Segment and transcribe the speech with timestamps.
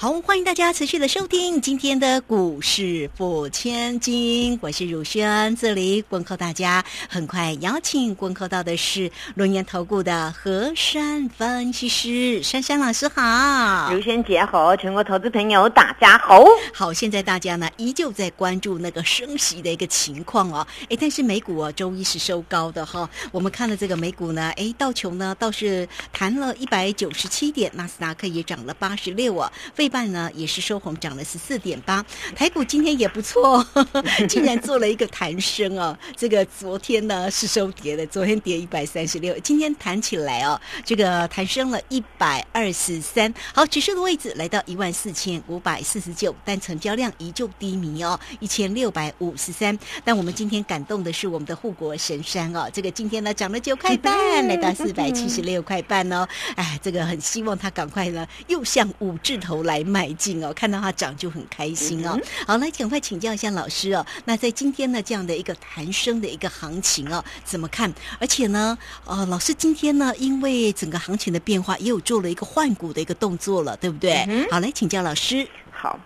[0.00, 6.82] 好，欢迎大家持续的收听今天的股市付千金，我是汝轩，这里问候大家。
[7.06, 16.46] 很快邀请问候到的是轮研投顾的何山分析师珊珊老师，好，汝轩姐好，全国投资朋友大家好。
[16.72, 29.89] 好，现在大家呢依旧在关注那个升息的一个情况哦，哎，但是美股啊周一是收高的哈，我们看了这个美股呢，哎，道琼呢倒是弹了一百九十七点，纳斯达克也涨了八十六啊，费。
[29.90, 32.04] 半呢也是收红，涨了十四点八。
[32.36, 33.66] 台股今天也不错，
[34.28, 35.98] 竟然做了一个弹升哦。
[36.16, 43.34] 这个昨天呢是收跌的，昨天跌一百三十六，今天弹起来哦，这个弹升了一百二十三。
[43.52, 49.76] 好，指数的位置来到一万四千五百四十九，但成交量依旧低迷哦，一千六百五十三。
[50.04, 56.26] 但我们今天感动的是我们的护国神山哦，这个今天呢涨了九块半，来到四百七十六块半哦。
[56.54, 59.79] 哎，这个很希望它赶快呢又向五字头来。
[59.84, 62.18] 迈进哦，看到它涨就很开心哦。
[62.46, 64.04] 好，来赶快请教一下老师哦。
[64.24, 67.92] 那在今天呢这样的一个弹升的一个行情哦，怎么看？
[68.18, 74.26] 而且呢，呃，老师今天呢，因为整个行情的变化，也有做了一个换股的一个动作了，对不对？
[74.50, 75.46] 好，来请教老师。
[75.70, 75.98] 好。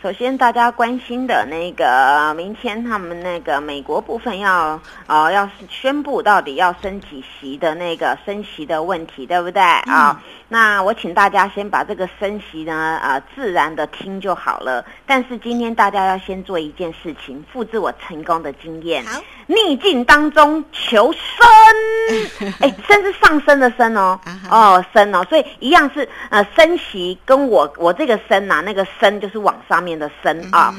[0.00, 10.22] 首先，大家关心的那个明天他们那个美国部分要啊要宣布到底要升几席的那个升席的问题，对不对啊？
[10.50, 14.84] 那我请大家先把这个升息呢啊自然的听就好了。
[15.04, 19.04] 但是今天大家要先做一件事情，复制我成功的经验。
[19.04, 19.20] 好。
[19.50, 30.74] 逆境当中求生， 哎，升是上升的升哦，哦升哦，所以一样是呃升息，跟我我这个升呐，那个升就是往上面的深啊。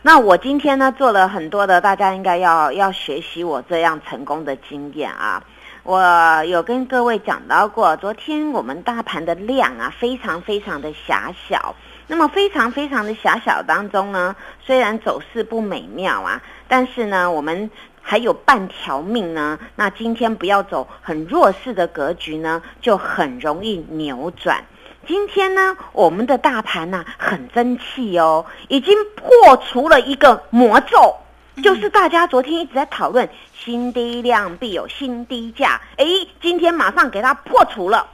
[0.00, 5.44] 那我今天呢做了很多的，大家应该要要学习我这样成功的经验啊。
[5.82, 11.74] 我有跟各位讲到过，昨天我们大盘的量啊非常非常的狭小，
[12.06, 17.70] 那么非常非常的狭小当中呢，虽然走势不美妙啊，但是呢我们。
[18.00, 24.64] 还有半条命呢，那今天不要走很弱势的格局呢，就很容易扭转。
[25.08, 31.16] 今天呢，我们的大盘呢很争气哦，已经破除了一个魔咒，
[31.62, 36.04] 就是大家昨天一直在讨论新低量必有新低价，哎，
[36.42, 38.06] 今天马上给它破除了。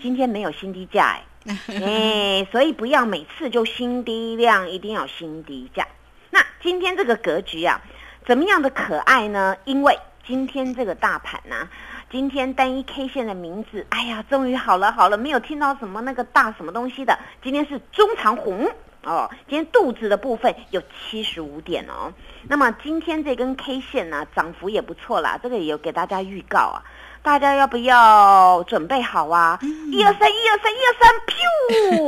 [0.00, 5.86] 今天没有新低价，哎，哎，所以不要每次就新低量，一定要新低价。
[6.30, 7.78] 那今天这个格局啊。
[8.26, 9.56] 怎么样的可爱呢？
[9.64, 11.66] 因为今天这个大盘呢，
[12.10, 17.16] 今天单一 K 线的名字，哎呀，终于好了好了，没有听到什么那个大什么东西的。
[17.40, 18.68] 今天是中长红
[19.04, 22.12] 哦，今天肚子的部分有七十五点哦。
[22.48, 26.82] 那么今天这根 K 线呢，涨幅也不错啦，这个也有给大家预告啊，
[27.22, 29.56] 大家要不要准备好啊？
[29.92, 31.14] 一二三，一二三，一二三，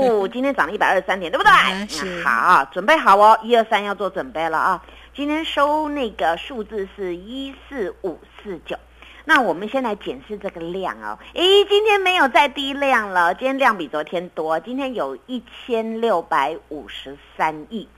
[0.00, 0.26] 噗！
[0.34, 2.22] 今天涨了一百二十三点，对不对？
[2.24, 4.82] 好，准备好哦，一二三要做准备了啊。
[5.14, 8.76] 今天收那个数字是一四五四九，
[9.24, 11.18] 那我们先来检视这个量哦。
[11.34, 17.88] 诶，今天没有再低量了，今天量比昨天多，今天有一千六百五十三亿。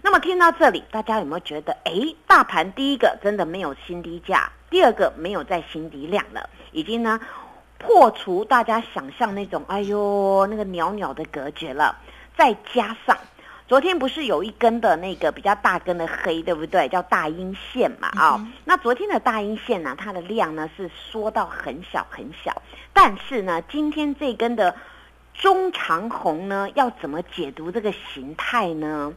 [0.00, 7.20] 那么听到这里，大家有没有觉得，诶，大盘第一个真的没有新低价，第二个没有再新低量了，已经呢
[7.78, 11.96] 破除大家想象那种哎呦那个袅袅的隔绝了，
[12.36, 13.18] 再加上。
[13.68, 16.88] 昨天不是有一根的那个比较大根的黑，对不对？
[16.88, 22.62] 叫大阴线嘛，啊，那昨天的大阴线呢，它的量呢是缩到很小很小，
[22.94, 24.74] 但是呢，今天这根的
[25.34, 29.12] 中长红呢，要怎么解读这个形态呢？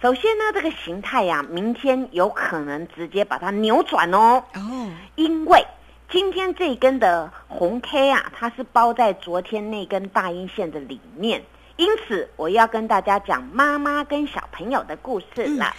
[0.00, 5.66] 首先呢，这个形态呀，明天有可能直接把它扭转哦，哦，因为
[6.08, 11.42] 今天这根的红 K 啊，它是包在昨天那根大阴线的里面。
[11.76, 15.74] 因此，我要跟大家讲妈妈跟小朋友的故事了。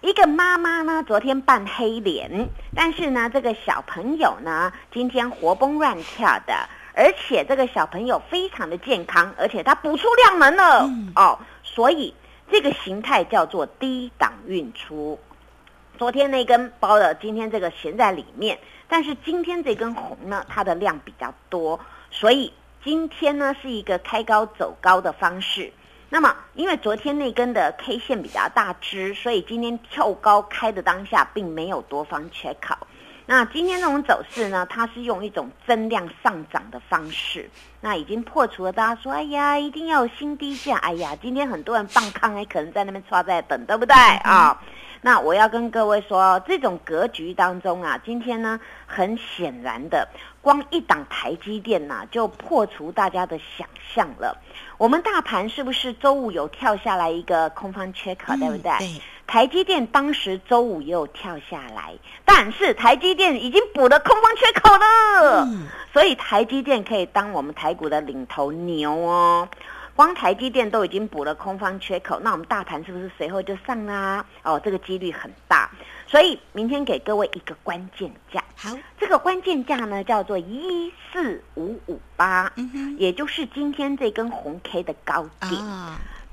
[0.00, 6.54] 一个妈妈呢，昨天扮黑脸，但是呢，这个小朋友呢，今天活蹦乱跳的，
[6.94, 12.14] 而且这个小朋友非常的健康，而且他补出量能了哦，所以
[12.48, 15.18] 这个形态叫做低档运出。
[15.98, 21.80] 昨天那根包的，今天这个悬在里面，但是今天这根红呢，它的量比较多，
[22.12, 22.52] 所以。
[22.84, 25.72] 今天呢是一个开高走高的方式，
[26.08, 32.76] 那么因为昨天那根的 K 线比较大支，所以今天跳高开的当下并没有多方缺口。
[33.24, 37.48] 那今天这种走势呢，它是用一种增量上涨的方式，
[37.80, 44.60] 那已经破除了大家说，哎呀，一定要新低价，哎呀，今天很多人放康哎，可能在那边抓在等，对不对啊？
[45.04, 50.06] 那我要跟各位说，这种格局当中啊，今天呢，很显然的，
[50.40, 54.38] 光一档台积电呐，就破除大家的想象了。
[54.78, 58.72] 我们大盘是不是周五有跳下来一个空方缺口，对不对？
[58.78, 59.02] 对。
[59.26, 61.94] 台积电当时周五也有跳下来，
[62.24, 65.48] 但是台积电已经补了空方缺口了，
[65.92, 69.48] 所以台积电可以当我们台股的领头牛哦。
[69.94, 74.24] 光台积电都已经补了空方缺口，那我们大盘是不是随后就上啦？
[74.42, 75.70] 哦，这个几率很大，
[76.06, 78.42] 所以明天给各位一个关键价。
[78.56, 82.50] 好，这个关键价呢叫做一四五五八，
[82.96, 85.52] 也就是今天这根红 K 的高点。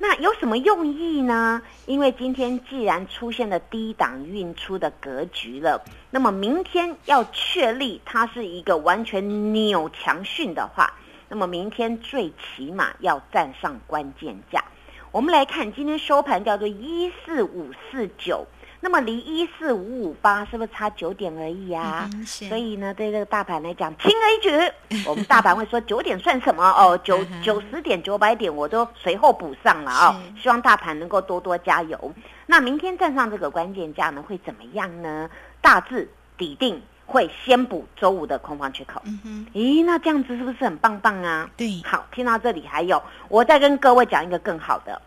[0.02, 1.62] 那有什么用意呢？
[1.86, 10.94] 因为今天既然出现了低档运出的格局了，那么明天要确立它是一个完全扭强讯的话。
[11.30, 14.64] 那么明天最起码要站上关键价。
[15.12, 18.46] 我们来看今天收盘叫做一四五四九，
[18.80, 22.08] 那么离一四五五八是不是差九点而已啊？
[22.26, 25.04] 所以呢，对这个大盘来讲，轻而易举。
[25.10, 26.64] 我们大盘会说九点算什么？
[26.64, 30.22] 哦， 九九十点、九百点我都随后补上了啊！
[30.40, 32.14] 希望大盘能够多多加油。
[32.46, 35.28] 那明天站上这个关键价呢，会怎么样呢？
[35.60, 36.80] 大致底定。
[37.10, 39.48] 会先补周五的空方缺口，嗯哼。
[39.54, 41.50] 咦，那这样子是不是很棒棒啊？
[41.58, 45.02] 对，好，听到这里还有，我再跟各位讲一个更好的。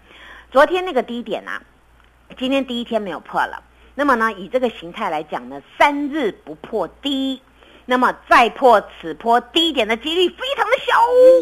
[0.51, 1.63] 昨天那个低点啊，
[2.37, 3.63] 今天第一天没有破了，
[3.95, 7.41] 那么呢，以这个形态来讲呢，三日不破低，
[7.87, 10.93] 那么再破此波低点的几率非常的小，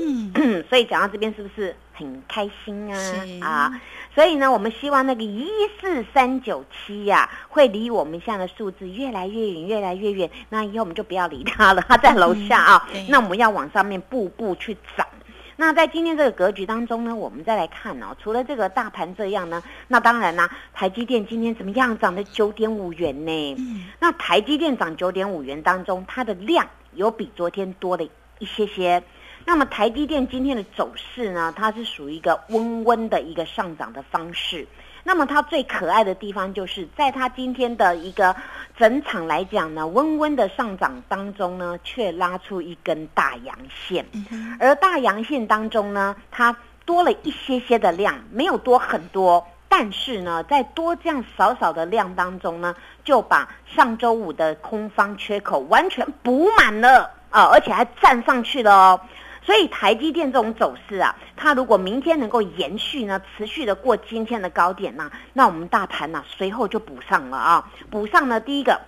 [0.07, 3.47] 嗯， 所以讲到这边是不是很开心啊？
[3.47, 3.81] 啊。
[4.13, 5.47] 所以呢，我们希望那个一
[5.81, 10.29] 四三九七呀，会离我们现在的数字越来越远，越来越远。
[10.49, 12.89] 那以后我们就不要理它了，它在楼下啊。
[13.09, 15.07] 那我们要往上面步步去涨。
[15.57, 21.97] 那在今天这个格局当中呢，我们再来看哦，除了这个大盘这样呢，那当然啦，台积电今天怎么样？
[21.99, 23.57] 涨了九点五元呢？
[24.01, 28.05] 那台积电涨九点五元当中，它的量有比昨天多了
[28.39, 29.03] 一些些。
[29.45, 31.53] 那么台积电今天的走势呢？
[31.57, 34.67] 它是属于一个温温的一个上涨的方式。
[35.03, 38.37] 那么它最可爱的地方，就是在它今天的一个
[38.77, 44.05] 整场来讲呢，温温的上涨当中呢，却拉出一根大阳线。
[44.61, 46.55] 而大阳线当中呢，它
[46.85, 59.01] 多了一些些的量，没有多很多，但是呢，在多这样少少的量当中呢，就把上周五的空方缺口完全补满了啊，而且还站上去了哦。
[59.51, 68.81] 所以台积电这种走势啊，它如果明天能够延续呢，持续的过今天的高点呢，那我们大盘呢随后就补上了啊，补上呢第一个，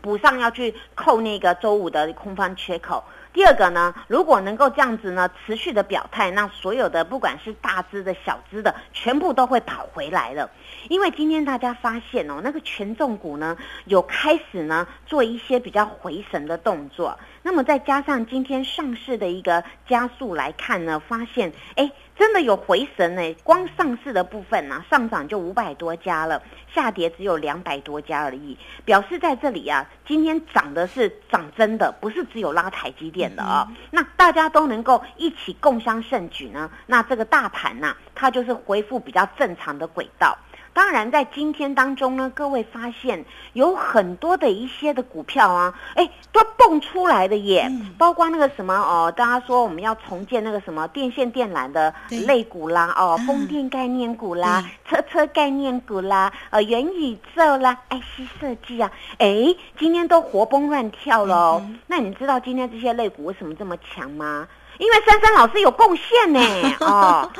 [0.00, 3.04] 补上要去扣那个周五的空方缺口。
[3.32, 10.50] 第二个呢，如果能够这样子呢，持续的表态，那所有的不管是大只的小只的，全部都会跑回来了。
[10.88, 13.56] 因为今天大家发现哦，那个权重股呢，
[13.86, 17.18] 有开始呢做一些比较回神的动作。
[17.42, 21.90] 那么再加上今天上市的一个加速来看呢，发现哎。
[22.16, 26.42] 真的有回神呢，光上市的部分呢，上涨就五百多家了，
[26.72, 33.66] 下跌只有两百多家而已，表示在这里啊，今天涨的是涨真的，不是只有拉台积电的啊。
[33.90, 40.36] 那大家都能够一起共襄盛举呢，那这个大盘呐，它就是恢复比较正常的轨道。
[40.74, 51.94] 当然，在今天当中呢，各位发现有很多的一些的股票啊，哎，都蹦出来的耶，包括那个什么哦，大家说我们要重建那个什么电线电缆的
[52.26, 61.62] 类股啦，哦，风电概念股啦，车车概念股啦，呃，元宇宙啦，IC 设计啊，哎，今天都活蹦乱跳喽。
[61.86, 64.48] 那你知道今天这些类股为什么这么强吗？
[64.78, 66.40] 因为珊珊老师有贡献呢，
[66.80, 67.30] 哦，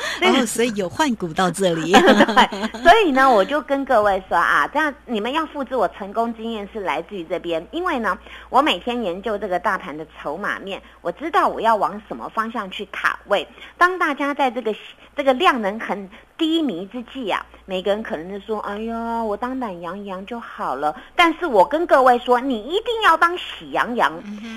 [0.46, 8.16] 所以有换股到这里， 对，所以呢，我就跟各位说啊，这样你们要复制我成功经验是来自于这边，因为呢，
[8.48, 13.46] 我每天研究这个大盘的筹码面，我知道我要往什么方向去卡位。
[13.76, 14.74] 当大家在这个
[15.16, 16.08] 这个量能很
[16.42, 24.12] 低迷之际啊，每个人可能就说：“哎呀，我当懒羊羊就好了。”但是我跟各位说，你一定要当喜羊羊，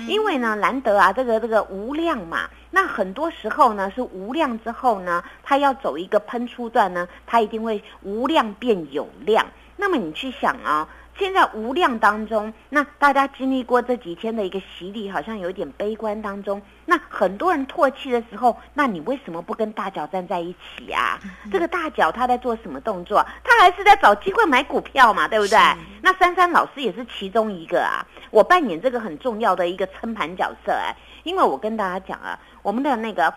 [0.08, 2.50] 因为呢，难得啊，这个这个无量嘛。
[2.72, 9.46] 那很多时候呢，是无量之后呢，它要走一个喷出段呢，它一定会无量变有量。
[9.76, 10.88] 那么你去想啊，
[11.18, 16.60] 现在无量当中，那大家经历过这几天的一个洗礼，好像有点悲观当中。
[16.84, 21.18] 那很多人唾弃的时候，那你为什么不跟大脚站在一起呀？
[21.50, 23.24] 这个大脚他在做什么动作？
[23.42, 25.58] 他还是在找机会买股票嘛，对不对？
[26.02, 28.06] 那珊珊老师也是其中一个啊。
[28.30, 30.94] 我扮演这个很重要的一个撑盘角色哎，
[31.24, 33.32] 因为我跟大家讲啊，我们的那个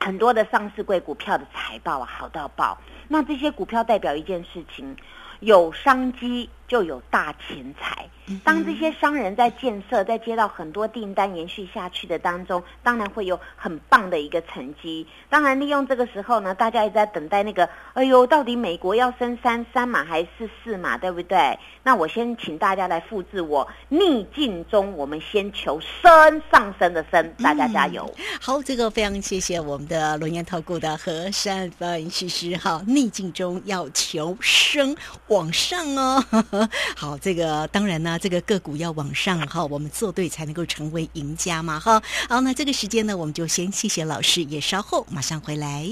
[0.00, 2.78] 很多的上市贵股票的财报啊，好到爆。
[3.08, 4.96] 那这些股票代表一件事情。
[5.40, 8.08] 有商机就有大钱财。
[8.42, 15.06] 当这些商人在建设，在接到很多订单延续下去的当中，当然会有很棒的一个成绩。
[15.28, 21.58] 当然，利用这个时候呢，大家一直在等待那个，哎呦，到底美国要升三三码还是四码，对不对？
[21.82, 28.10] 那我先请大家来复制我逆境中，我们先求升上升的升，大家加油。
[28.40, 32.56] 好，这个非常谢谢我们的龙岩投顾的和山分析师。
[32.56, 36.24] 哈，逆境中要求升往上哦。
[36.96, 38.18] 好，这个当然呢。
[38.18, 42.02] 这个个股要往上哈，我们做对才能够成为赢家嘛哈。
[42.28, 45.86] 好，那这个时间呢，我们就先谢谢老师，也稍后马上回来。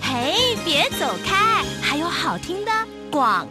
[0.00, 2.70] 嘿，别走开，还有好听的
[3.10, 3.46] 广。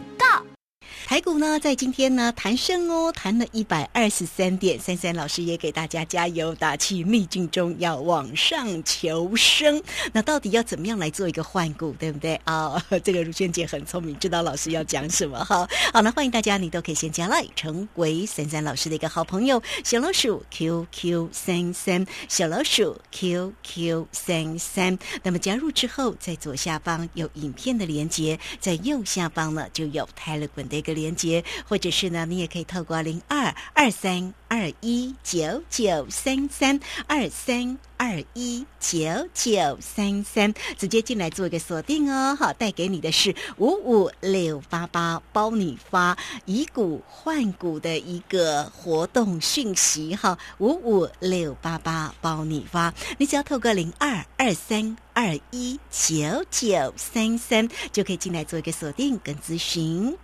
[1.06, 4.80] 台股呢，在今天呢弹升哦，弹了一百二十三点。
[4.80, 9.82] 三三老师也给大家加油打气，逆境中要往上求生。
[10.14, 12.82] 那到底要怎么样来做一个换股，对不对啊？
[13.04, 15.68] 这个如萱姐很聪明，知道老师要讲什么哈。
[15.92, 24.98] 好，那欢迎大家，你都可以先加来成为三三老师的一个好朋友，小老鼠 QQ 三三，小老鼠 QQ 三三。
[25.22, 30.93] 那么加入之后，在左下方有影片的连接，在右下方呢就有泰勒滚的一个。
[30.94, 42.36] 连接，或者是呢，你也可以透过零二二三二一九九三三二三二一九九三三直接进来做一个锁定哦。
[42.36, 60.16] 好，带给你的是五五六八八包你发以股换股的一个活动讯息哈，五五六八八包你发，你只要透过零二二三二一九九三三就可以进来做一个锁定跟咨询。